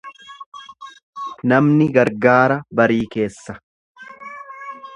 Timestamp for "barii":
2.81-2.99